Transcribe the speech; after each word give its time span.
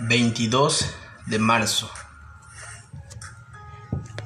22 0.00 0.94
de 1.26 1.40
marzo. 1.40 1.90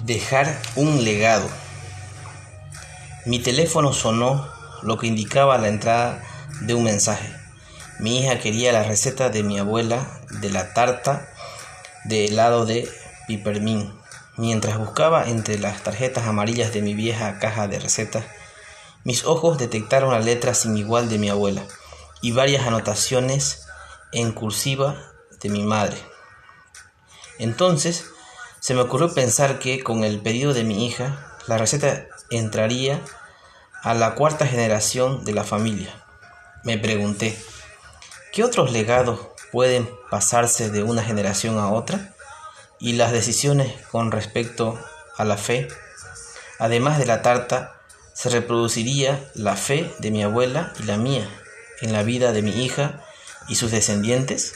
Dejar 0.04 0.60
un 0.76 1.02
legado. 1.02 1.48
Mi 3.24 3.38
teléfono 3.38 3.94
sonó, 3.94 4.46
lo 4.82 4.98
que 4.98 5.06
indicaba 5.06 5.56
la 5.56 5.68
entrada 5.68 6.22
de 6.60 6.74
un 6.74 6.84
mensaje. 6.84 7.34
Mi 8.00 8.18
hija 8.18 8.38
quería 8.38 8.70
la 8.72 8.82
receta 8.82 9.30
de 9.30 9.42
mi 9.42 9.58
abuela 9.58 10.06
de 10.42 10.50
la 10.50 10.74
tarta 10.74 11.30
de 12.04 12.26
helado 12.26 12.66
de 12.66 12.86
pipermín. 13.26 13.94
Mientras 14.36 14.76
buscaba 14.76 15.26
entre 15.30 15.58
las 15.58 15.82
tarjetas 15.82 16.26
amarillas 16.26 16.74
de 16.74 16.82
mi 16.82 16.92
vieja 16.92 17.38
caja 17.38 17.66
de 17.66 17.78
recetas, 17.78 18.26
mis 19.04 19.24
ojos 19.24 19.56
detectaron 19.56 20.12
la 20.12 20.20
letra 20.20 20.52
sin 20.52 20.76
igual 20.76 21.08
de 21.08 21.18
mi 21.18 21.30
abuela 21.30 21.62
y 22.20 22.32
varias 22.32 22.66
anotaciones 22.66 23.66
en 24.12 24.32
cursiva 24.32 25.11
de 25.42 25.48
mi 25.48 25.62
madre. 25.62 25.96
Entonces 27.38 28.06
se 28.60 28.74
me 28.74 28.80
ocurrió 28.80 29.12
pensar 29.12 29.58
que 29.58 29.82
con 29.82 30.04
el 30.04 30.20
pedido 30.20 30.54
de 30.54 30.64
mi 30.64 30.86
hija, 30.86 31.36
la 31.46 31.58
receta 31.58 32.06
entraría 32.30 33.00
a 33.82 33.94
la 33.94 34.14
cuarta 34.14 34.46
generación 34.46 35.24
de 35.24 35.32
la 35.32 35.42
familia. 35.42 35.92
Me 36.62 36.78
pregunté, 36.78 37.36
¿qué 38.32 38.44
otros 38.44 38.70
legados 38.70 39.18
pueden 39.50 39.90
pasarse 40.10 40.70
de 40.70 40.84
una 40.84 41.02
generación 41.02 41.58
a 41.58 41.70
otra? 41.70 42.14
Y 42.78 42.92
las 42.92 43.10
decisiones 43.12 43.74
con 43.90 44.12
respecto 44.12 44.78
a 45.16 45.24
la 45.24 45.36
fe, 45.36 45.68
además 46.60 46.98
de 46.98 47.06
la 47.06 47.22
tarta, 47.22 47.74
se 48.14 48.28
reproduciría 48.28 49.28
la 49.34 49.56
fe 49.56 49.92
de 49.98 50.10
mi 50.12 50.22
abuela 50.22 50.72
y 50.78 50.84
la 50.84 50.96
mía 50.96 51.28
en 51.80 51.92
la 51.92 52.04
vida 52.04 52.32
de 52.32 52.42
mi 52.42 52.64
hija 52.64 53.00
y 53.48 53.56
sus 53.56 53.72
descendientes? 53.72 54.54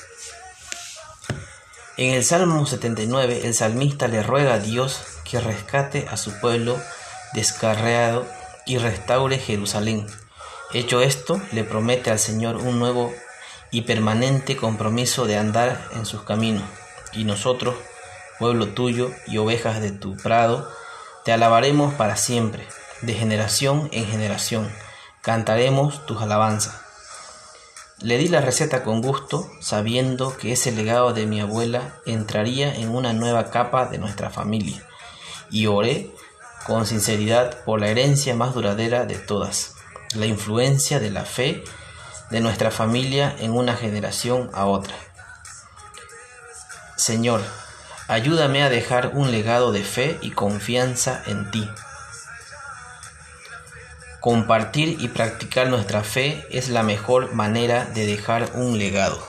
En 1.98 2.12
el 2.12 2.24
Salmo 2.24 2.66
79, 2.66 3.42
el 3.44 3.54
salmista 3.54 4.06
le 4.06 4.22
ruega 4.22 4.54
a 4.54 4.58
Dios 4.58 5.00
que 5.24 5.40
rescate 5.40 6.06
a 6.10 6.18
su 6.18 6.38
pueblo 6.40 6.78
descarreado 7.32 8.26
y 8.66 8.76
restaure 8.76 9.38
Jerusalén. 9.38 10.06
Hecho 10.74 11.00
esto, 11.00 11.40
le 11.52 11.64
promete 11.64 12.10
al 12.10 12.18
Señor 12.18 12.56
un 12.56 12.78
nuevo 12.78 13.14
y 13.70 13.82
permanente 13.82 14.56
compromiso 14.56 15.24
de 15.24 15.38
andar 15.38 15.88
en 15.94 16.04
sus 16.04 16.20
caminos. 16.20 16.64
Y 17.14 17.24
nosotros, 17.24 17.74
pueblo 18.38 18.68
tuyo 18.68 19.10
y 19.26 19.38
ovejas 19.38 19.80
de 19.80 19.90
tu 19.90 20.18
prado, 20.18 20.70
te 21.24 21.32
alabaremos 21.32 21.94
para 21.94 22.16
siempre, 22.16 22.68
de 23.00 23.14
generación 23.14 23.88
en 23.92 24.06
generación. 24.06 24.70
Cantaremos 25.22 26.04
tus 26.04 26.20
alabanzas. 26.20 26.85
Le 28.00 28.18
di 28.18 28.28
la 28.28 28.42
receta 28.42 28.82
con 28.82 29.00
gusto, 29.00 29.50
sabiendo 29.60 30.36
que 30.36 30.52
ese 30.52 30.70
legado 30.70 31.14
de 31.14 31.24
mi 31.24 31.40
abuela 31.40 31.94
entraría 32.04 32.74
en 32.74 32.94
una 32.94 33.14
nueva 33.14 33.50
capa 33.50 33.86
de 33.86 33.96
nuestra 33.96 34.28
familia, 34.28 34.86
y 35.50 35.66
oré 35.66 36.10
con 36.66 36.84
sinceridad 36.84 37.64
por 37.64 37.80
la 37.80 37.88
herencia 37.88 38.34
más 38.34 38.52
duradera 38.52 39.06
de 39.06 39.14
todas, 39.14 39.76
la 40.14 40.26
influencia 40.26 41.00
de 41.00 41.10
la 41.10 41.24
fe 41.24 41.64
de 42.30 42.40
nuestra 42.40 42.70
familia 42.70 43.34
en 43.38 43.52
una 43.52 43.74
generación 43.74 44.50
a 44.52 44.66
otra. 44.66 44.94
Señor, 46.96 47.40
ayúdame 48.08 48.62
a 48.62 48.68
dejar 48.68 49.12
un 49.14 49.30
legado 49.30 49.72
de 49.72 49.84
fe 49.84 50.18
y 50.20 50.32
confianza 50.32 51.22
en 51.26 51.50
ti. 51.50 51.66
Compartir 54.20 54.96
y 55.00 55.08
practicar 55.08 55.68
nuestra 55.68 56.02
fe 56.02 56.46
es 56.50 56.68
la 56.68 56.82
mejor 56.82 57.34
manera 57.34 57.84
de 57.84 58.06
dejar 58.06 58.50
un 58.54 58.78
legado. 58.78 59.20